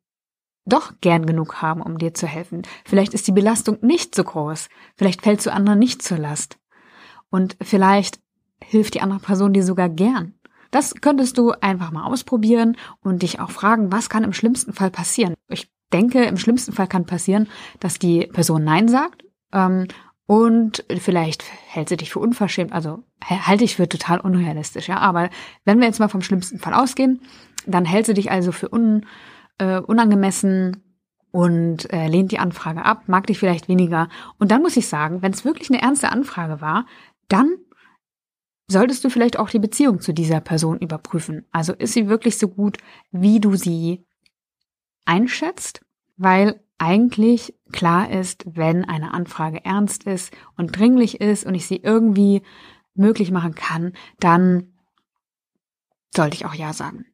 doch 0.65 0.93
gern 1.01 1.25
genug 1.25 1.61
haben, 1.61 1.81
um 1.81 1.97
dir 1.97 2.13
zu 2.13 2.27
helfen. 2.27 2.61
Vielleicht 2.85 3.13
ist 3.13 3.27
die 3.27 3.31
Belastung 3.31 3.79
nicht 3.81 4.13
so 4.13 4.23
groß. 4.23 4.69
Vielleicht 4.95 5.21
fällst 5.21 5.45
du 5.45 5.53
anderen 5.53 5.79
nicht 5.79 6.01
zur 6.01 6.17
Last. 6.17 6.59
Und 7.29 7.57
vielleicht 7.61 8.19
hilft 8.63 8.93
die 8.93 9.01
andere 9.01 9.19
Person 9.19 9.53
dir 9.53 9.63
sogar 9.63 9.89
gern. 9.89 10.35
Das 10.69 10.93
könntest 11.01 11.37
du 11.37 11.51
einfach 11.51 11.91
mal 11.91 12.05
ausprobieren 12.05 12.77
und 13.01 13.23
dich 13.23 13.39
auch 13.39 13.51
fragen, 13.51 13.91
was 13.91 14.09
kann 14.09 14.23
im 14.23 14.33
schlimmsten 14.33 14.73
Fall 14.73 14.91
passieren. 14.91 15.33
Ich 15.49 15.69
denke, 15.91 16.23
im 16.23 16.37
schlimmsten 16.37 16.73
Fall 16.73 16.87
kann 16.87 17.05
passieren, 17.05 17.47
dass 17.79 17.99
die 17.99 18.27
Person 18.27 18.63
Nein 18.63 18.87
sagt 18.87 19.23
ähm, 19.53 19.87
und 20.25 20.85
vielleicht 20.97 21.43
hält 21.67 21.89
sie 21.89 21.97
dich 21.97 22.11
für 22.11 22.19
unverschämt, 22.19 22.71
also 22.71 23.03
halte 23.23 23.63
ich 23.63 23.75
für 23.75 23.89
total 23.89 24.19
unrealistisch, 24.19 24.87
ja. 24.87 24.97
Aber 24.97 25.29
wenn 25.65 25.79
wir 25.79 25.87
jetzt 25.87 25.99
mal 25.99 26.07
vom 26.07 26.21
schlimmsten 26.21 26.59
Fall 26.59 26.73
ausgehen, 26.73 27.21
dann 27.65 27.85
hält 27.85 28.05
sie 28.05 28.13
dich 28.13 28.31
also 28.31 28.51
für 28.51 28.73
un, 28.73 29.05
äh, 29.57 29.79
unangemessen 29.79 30.83
und 31.31 31.91
äh, 31.93 32.07
lehnt 32.07 32.31
die 32.31 32.39
Anfrage 32.39 32.83
ab, 32.83 33.03
mag 33.07 33.27
dich 33.27 33.39
vielleicht 33.39 33.67
weniger. 33.67 34.09
Und 34.37 34.51
dann 34.51 34.61
muss 34.61 34.77
ich 34.77 34.87
sagen, 34.87 35.21
wenn 35.21 35.31
es 35.31 35.45
wirklich 35.45 35.69
eine 35.69 35.81
ernste 35.81 36.11
Anfrage 36.11 36.61
war, 36.61 36.85
dann 37.27 37.57
solltest 38.67 39.03
du 39.03 39.09
vielleicht 39.09 39.37
auch 39.37 39.49
die 39.49 39.59
Beziehung 39.59 39.99
zu 39.99 40.13
dieser 40.13 40.39
Person 40.39 40.79
überprüfen. 40.79 41.45
Also 41.51 41.73
ist 41.73 41.93
sie 41.93 42.07
wirklich 42.07 42.37
so 42.37 42.47
gut, 42.47 42.77
wie 43.11 43.39
du 43.39 43.55
sie 43.55 44.05
einschätzt, 45.05 45.81
weil 46.17 46.61
eigentlich 46.77 47.53
klar 47.71 48.09
ist, 48.09 48.43
wenn 48.47 48.85
eine 48.85 49.13
Anfrage 49.13 49.63
ernst 49.63 50.03
ist 50.05 50.33
und 50.57 50.77
dringlich 50.77 51.21
ist 51.21 51.45
und 51.45 51.53
ich 51.53 51.67
sie 51.67 51.77
irgendwie 51.77 52.41
möglich 52.95 53.31
machen 53.31 53.55
kann, 53.55 53.93
dann 54.19 54.73
sollte 56.15 56.35
ich 56.35 56.45
auch 56.45 56.53
Ja 56.53 56.73
sagen. 56.73 57.05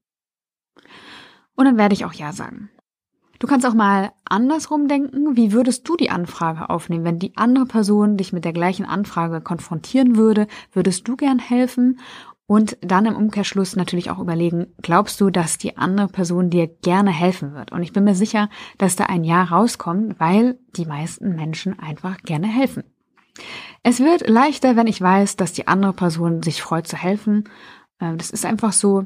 Und 1.56 1.66
dann 1.66 1.78
werde 1.78 1.94
ich 1.94 2.06
auch 2.06 2.14
Ja 2.14 2.34
sagen. 2.34 2.70
Du 3.40 3.46
kannst 3.46 3.68
auch 3.68 3.74
mal 3.74 4.14
andersrum 4.26 4.88
denken. 4.88 5.36
Wie 5.36 5.52
würdest 5.52 5.88
du 5.88 5.96
die 5.96 6.10
Anfrage 6.10 6.70
aufnehmen? 6.70 7.06
Wenn 7.06 7.20
die 7.20 7.38
andere 7.38 7.66
Person 7.66 8.18
dich 8.18 8.34
mit 8.34 8.46
der 8.46 8.54
gleichen 8.54 8.86
Anfrage 8.86 9.42
konfrontieren 9.42 10.16
würde, 10.16 10.48
würdest 10.72 11.08
du 11.08 11.16
gern 11.16 11.38
helfen? 11.38 12.00
Und 12.50 12.78
dann 12.80 13.06
im 13.06 13.18
Umkehrschluss 13.18 13.76
natürlich 13.76 14.10
auch 14.10 14.20
überlegen, 14.20 14.68
glaubst 14.82 15.20
du, 15.20 15.30
dass 15.30 15.58
die 15.58 15.76
andere 15.78 16.08
Person 16.08 16.50
dir 16.50 16.68
gerne 16.68 17.12
helfen 17.12 17.54
wird? 17.54 17.74
Und 17.74 17.84
ich 17.84 17.92
bin 17.92 18.06
mir 18.06 18.16
sicher, 18.16 18.50
dass 18.78 18.96
da 18.96 19.06
ein 19.06 19.26
Ja 19.26 19.44
rauskommt, 19.44 20.18
weil 20.18 20.58
die 20.78 20.86
meisten 20.86 21.36
Menschen 21.36 21.78
einfach 21.78 22.18
gerne 22.20 22.48
helfen. 22.48 22.86
Es 23.84 24.00
wird 24.00 24.30
leichter, 24.30 24.78
wenn 24.78 24.88
ich 24.88 25.02
weiß, 25.02 25.36
dass 25.36 25.52
die 25.52 25.68
andere 25.68 25.92
Person 25.92 26.42
sich 26.42 26.62
freut 26.62 26.88
zu 26.88 26.96
helfen. 26.96 27.50
Äh, 28.00 28.16
das 28.16 28.32
ist 28.32 28.46
einfach 28.46 28.72
so. 28.72 29.06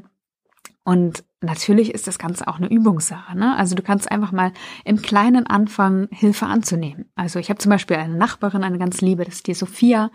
Und 0.84 1.24
natürlich 1.40 1.92
ist 1.92 2.06
das 2.06 2.18
Ganze 2.18 2.46
auch 2.46 2.56
eine 2.56 2.70
Übungssache. 2.70 3.36
Ne? 3.36 3.56
Also 3.56 3.74
du 3.74 3.82
kannst 3.82 4.10
einfach 4.10 4.32
mal 4.32 4.52
im 4.84 5.02
Kleinen 5.02 5.46
anfangen, 5.46 6.08
Hilfe 6.12 6.46
anzunehmen. 6.46 7.10
Also 7.16 7.38
ich 7.40 7.50
habe 7.50 7.58
zum 7.58 7.70
Beispiel 7.70 7.96
eine 7.96 8.16
Nachbarin, 8.16 8.64
eine 8.64 8.78
ganz 8.78 9.00
liebe, 9.00 9.24
das 9.24 9.34
ist 9.34 9.46
die 9.46 9.54
Sophia, 9.54 10.10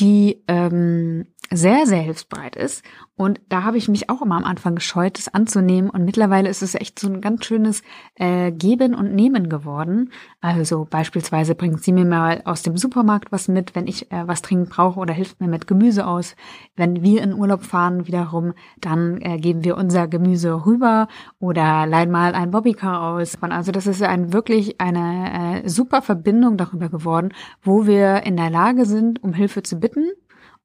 die 0.00 0.42
ähm, 0.48 1.26
sehr, 1.50 1.86
sehr 1.86 2.00
hilfsbereit 2.00 2.56
ist. 2.56 2.82
Und 3.16 3.40
da 3.48 3.62
habe 3.62 3.78
ich 3.78 3.88
mich 3.88 4.10
auch 4.10 4.22
immer 4.22 4.36
am 4.36 4.44
Anfang 4.44 4.74
gescheut, 4.74 5.18
das 5.18 5.32
anzunehmen. 5.32 5.88
Und 5.88 6.04
mittlerweile 6.04 6.48
ist 6.48 6.62
es 6.62 6.74
echt 6.74 6.98
so 6.98 7.08
ein 7.08 7.20
ganz 7.20 7.44
schönes 7.44 7.82
äh, 8.16 8.50
Geben 8.50 8.94
und 8.94 9.14
Nehmen 9.14 9.48
geworden. 9.48 10.10
Also 10.40 10.86
beispielsweise 10.88 11.54
bringt 11.54 11.82
sie 11.82 11.92
mir 11.92 12.04
mal 12.04 12.42
aus 12.44 12.62
dem 12.62 12.76
Supermarkt 12.76 13.30
was 13.30 13.46
mit, 13.46 13.76
wenn 13.76 13.86
ich 13.86 14.10
äh, 14.10 14.26
was 14.26 14.42
dringend 14.42 14.70
brauche 14.70 14.98
oder 14.98 15.14
hilft 15.14 15.40
mir 15.40 15.46
mit 15.46 15.68
Gemüse 15.68 16.06
aus. 16.06 16.34
Wenn 16.74 17.02
wir 17.02 17.22
in 17.22 17.34
Urlaub 17.34 17.62
fahren 17.62 18.08
wiederum, 18.08 18.54
dann 18.80 19.20
äh, 19.20 19.38
geben 19.38 19.62
wir 19.62 19.76
unser 19.76 20.08
Gemüse 20.08 20.66
rüber 20.66 21.06
oder 21.38 21.86
leihen 21.86 22.10
mal 22.10 22.34
ein 22.34 22.50
Bobbycar 22.50 23.14
aus. 23.14 23.40
Also 23.40 23.70
das 23.70 23.86
ist 23.86 24.02
ein 24.02 24.32
wirklich 24.32 24.80
eine 24.80 25.62
äh, 25.62 25.68
super 25.68 26.02
Verbindung 26.02 26.56
darüber 26.56 26.88
geworden, 26.88 27.32
wo 27.62 27.86
wir 27.86 28.24
in 28.24 28.36
der 28.36 28.50
Lage 28.50 28.86
sind, 28.86 29.22
um 29.22 29.34
Hilfe 29.34 29.62
zu 29.62 29.78
bitten 29.78 30.10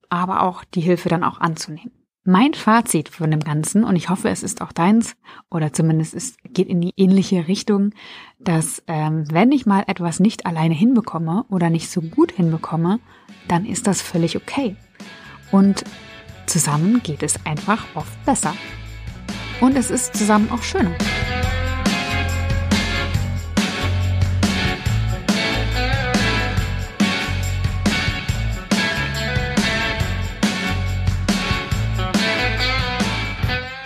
aber 0.09 0.43
auch 0.43 0.63
die 0.63 0.81
Hilfe 0.81 1.09
dann 1.09 1.23
auch 1.23 1.39
anzunehmen. 1.39 1.91
Mein 2.25 2.53
Fazit 2.53 3.09
von 3.09 3.31
dem 3.31 3.39
Ganzen, 3.39 3.83
und 3.83 3.95
ich 3.95 4.09
hoffe, 4.09 4.29
es 4.29 4.43
ist 4.43 4.61
auch 4.61 4.71
deins, 4.71 5.15
oder 5.49 5.73
zumindest 5.73 6.13
es 6.13 6.35
geht 6.43 6.67
in 6.67 6.81
die 6.81 6.93
ähnliche 6.97 7.47
Richtung, 7.47 7.91
dass 8.39 8.83
ähm, 8.87 9.25
wenn 9.31 9.51
ich 9.51 9.65
mal 9.65 9.83
etwas 9.87 10.19
nicht 10.19 10.45
alleine 10.45 10.75
hinbekomme 10.75 11.45
oder 11.49 11.69
nicht 11.69 11.89
so 11.89 12.01
gut 12.01 12.31
hinbekomme, 12.31 12.99
dann 13.47 13.65
ist 13.65 13.87
das 13.87 14.01
völlig 14.01 14.35
okay. 14.35 14.75
Und 15.51 15.85
zusammen 16.45 17.01
geht 17.03 17.23
es 17.23 17.45
einfach 17.45 17.85
oft 17.95 18.25
besser. 18.25 18.53
Und 19.61 19.75
es 19.75 19.89
ist 19.89 20.15
zusammen 20.15 20.51
auch 20.51 20.61
schöner. 20.61 20.91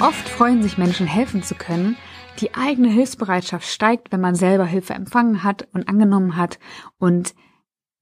Oft 0.04 0.28
freuen 0.28 0.62
sich 0.62 0.78
Menschen, 0.78 1.08
helfen 1.08 1.44
zu 1.44 1.56
können. 1.56 1.96
Die 2.42 2.56
eigene 2.56 2.90
Hilfsbereitschaft 2.90 3.66
steigt, 3.66 4.12
wenn 4.12 4.20
man 4.20 4.36
selber 4.36 4.66
Hilfe 4.66 4.94
empfangen 4.94 5.44
hat 5.44 5.70
und 5.72 5.88
angenommen 5.88 6.36
hat 6.36 6.60
und 6.98 7.34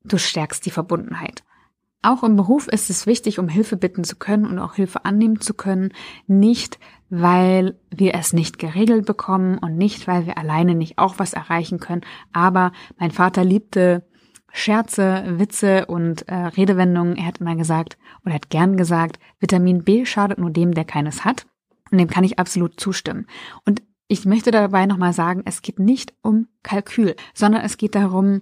du 0.03 0.17
stärkst 0.17 0.65
die 0.65 0.71
Verbundenheit. 0.71 1.43
Auch 2.01 2.23
im 2.23 2.37
Beruf 2.37 2.67
ist 2.67 2.89
es 2.89 3.05
wichtig, 3.05 3.37
um 3.37 3.47
Hilfe 3.47 3.77
bitten 3.77 4.03
zu 4.03 4.15
können 4.15 4.47
und 4.47 4.57
auch 4.57 4.73
Hilfe 4.73 5.05
annehmen 5.05 5.41
zu 5.41 5.53
können, 5.53 5.93
nicht 6.25 6.79
weil 7.11 7.79
wir 7.91 8.15
es 8.15 8.33
nicht 8.33 8.57
geregelt 8.57 9.05
bekommen 9.05 9.59
und 9.59 9.77
nicht 9.77 10.07
weil 10.07 10.25
wir 10.25 10.39
alleine 10.39 10.73
nicht 10.73 10.97
auch 10.97 11.19
was 11.19 11.33
erreichen 11.33 11.79
können. 11.79 12.01
Aber 12.33 12.71
mein 12.97 13.11
Vater 13.11 13.43
liebte 13.43 14.07
Scherze, 14.51 15.23
Witze 15.37 15.85
und 15.85 16.27
äh, 16.27 16.33
Redewendungen. 16.33 17.15
Er 17.15 17.27
hat 17.27 17.41
immer 17.41 17.55
gesagt 17.55 17.99
oder 18.25 18.33
hat 18.33 18.49
gern 18.49 18.75
gesagt, 18.75 19.19
Vitamin 19.39 19.83
B 19.83 20.03
schadet 20.05 20.39
nur 20.39 20.49
dem, 20.49 20.73
der 20.73 20.85
keines 20.85 21.25
hat. 21.25 21.45
Und 21.91 21.97
dem 21.97 22.09
kann 22.09 22.23
ich 22.23 22.39
absolut 22.39 22.79
zustimmen. 22.79 23.27
Und 23.65 23.83
ich 24.07 24.25
möchte 24.25 24.51
dabei 24.51 24.85
nochmal 24.85 25.13
sagen, 25.13 25.43
es 25.45 25.61
geht 25.61 25.79
nicht 25.79 26.13
um 26.21 26.47
Kalkül, 26.63 27.15
sondern 27.33 27.61
es 27.61 27.77
geht 27.77 27.95
darum, 27.95 28.41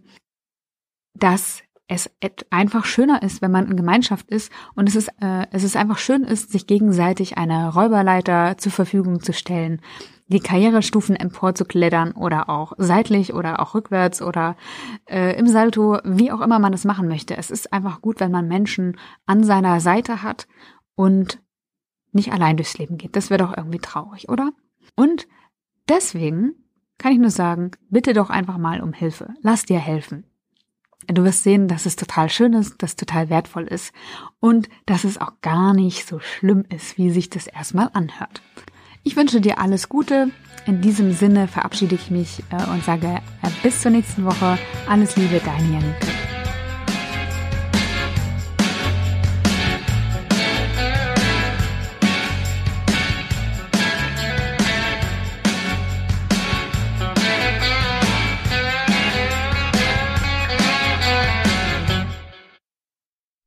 dass 1.13 1.61
es 1.87 2.09
einfach 2.51 2.85
schöner 2.85 3.23
ist, 3.23 3.41
wenn 3.41 3.51
man 3.51 3.67
in 3.67 3.75
Gemeinschaft 3.75 4.29
ist 4.29 4.51
und 4.75 4.87
es 4.87 4.95
ist, 4.95 5.09
äh, 5.21 5.47
es 5.51 5.63
ist 5.63 5.75
einfach 5.75 5.97
schön 5.97 6.23
ist, 6.23 6.51
sich 6.51 6.67
gegenseitig 6.67 7.37
eine 7.37 7.73
Räuberleiter 7.73 8.57
zur 8.57 8.71
Verfügung 8.71 9.21
zu 9.21 9.33
stellen, 9.33 9.81
die 10.27 10.39
Karrierestufen 10.39 11.15
emporzuklettern 11.15 12.11
oder 12.11 12.47
auch 12.49 12.73
seitlich 12.77 13.33
oder 13.33 13.59
auch 13.59 13.73
rückwärts 13.73 14.21
oder 14.21 14.55
äh, 15.09 15.37
im 15.37 15.47
Salto, 15.47 15.97
wie 16.03 16.31
auch 16.31 16.41
immer 16.41 16.59
man 16.59 16.73
es 16.73 16.85
machen 16.85 17.07
möchte. 17.07 17.35
Es 17.35 17.49
ist 17.49 17.73
einfach 17.73 18.01
gut, 18.01 18.19
wenn 18.19 18.31
man 18.31 18.47
Menschen 18.47 18.97
an 19.25 19.43
seiner 19.43 19.79
Seite 19.79 20.21
hat 20.21 20.47
und 20.95 21.39
nicht 22.11 22.31
allein 22.31 22.57
durchs 22.57 22.77
Leben 22.77 22.97
geht. 22.97 23.15
Das 23.15 23.29
wäre 23.29 23.43
doch 23.43 23.55
irgendwie 23.55 23.79
traurig, 23.79 24.29
oder? 24.29 24.51
Und 24.95 25.27
deswegen 25.87 26.53
kann 26.97 27.13
ich 27.13 27.19
nur 27.19 27.29
sagen, 27.29 27.71
bitte 27.89 28.13
doch 28.13 28.29
einfach 28.29 28.57
mal 28.57 28.81
um 28.81 28.93
Hilfe. 28.93 29.33
Lass 29.41 29.63
dir 29.63 29.79
helfen. 29.79 30.25
Du 31.07 31.23
wirst 31.23 31.43
sehen, 31.43 31.67
dass 31.67 31.85
es 31.85 31.95
total 31.95 32.29
schön 32.29 32.53
ist, 32.53 32.83
dass 32.83 32.91
es 32.91 32.95
total 32.95 33.29
wertvoll 33.29 33.63
ist 33.63 33.93
und 34.39 34.69
dass 34.85 35.05
es 35.05 35.19
auch 35.19 35.41
gar 35.41 35.73
nicht 35.73 36.07
so 36.07 36.19
schlimm 36.19 36.65
ist, 36.69 36.97
wie 36.97 37.09
sich 37.09 37.29
das 37.29 37.47
erstmal 37.47 37.89
anhört. 37.93 38.41
Ich 39.03 39.15
wünsche 39.15 39.41
dir 39.41 39.59
alles 39.59 39.89
Gute. 39.89 40.29
In 40.65 40.81
diesem 40.81 41.13
Sinne 41.13 41.47
verabschiede 41.47 41.95
ich 41.95 42.11
mich 42.11 42.43
äh, 42.51 42.69
und 42.69 42.83
sage 42.83 43.07
äh, 43.07 43.49
bis 43.63 43.81
zur 43.81 43.91
nächsten 43.91 44.25
Woche. 44.25 44.59
Alles 44.87 45.15
Liebe, 45.15 45.41
deine 45.43 45.73
Janike. 45.73 46.38